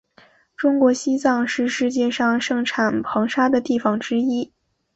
[0.57, 4.51] 中国西藏是世界上盛产硼砂的地方之一。